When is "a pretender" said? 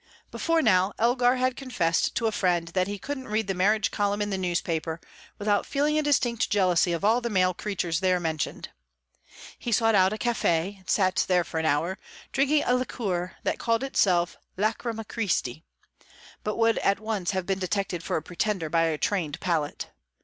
18.17-18.71